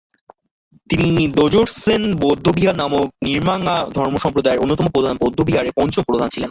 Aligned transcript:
তিনি 0.89 1.07
র্দ্জোগ্স-ছেন 1.37 2.01
বৌদ্ধবিহার 2.15 2.75
নামক 2.75 3.05
র্ন্যিং-মা 3.17 3.55
ধর্মসম্প্রদায়ের 3.95 4.61
অন্যতম 4.63 4.87
প্রধান 4.87 5.15
বৌদ্ধবিহারের 5.17 5.75
পঞ্চম 5.75 6.03
প্রধান 6.03 6.27
ছিলেন। 6.27 6.39